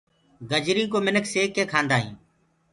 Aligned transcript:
گجري 0.49 0.83
ڪوُ 0.91 0.97
منک 1.05 1.25
سيڪ 1.33 1.49
ڪي 1.55 1.63
کآندآ 1.73 1.95
هينٚ۔ 2.01 2.17